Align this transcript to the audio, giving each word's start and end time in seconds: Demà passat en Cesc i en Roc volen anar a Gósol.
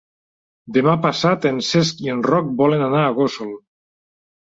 Demà 0.77 0.93
passat 1.01 1.45
en 1.49 1.59
Cesc 1.67 2.01
i 2.05 2.09
en 2.13 2.23
Roc 2.29 2.49
volen 2.63 2.87
anar 2.87 3.03
a 3.03 3.13
Gósol. 3.19 3.53